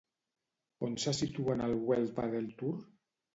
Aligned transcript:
On 0.87 0.95
se 1.03 1.13
situa 1.17 1.53
en 1.59 1.61
el 1.67 1.77
World 1.91 2.17
Padel 2.21 2.49
Tour? 2.63 2.75